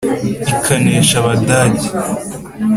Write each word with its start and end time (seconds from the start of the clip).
Ikanesha 0.53 1.15
Abadage: 1.21 1.85